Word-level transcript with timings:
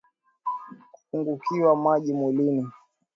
Kupungukiwa 0.93 1.75
maji 1.75 2.13
mwilini 2.13 2.67